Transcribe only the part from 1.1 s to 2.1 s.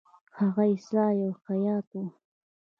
یو خیاط وو.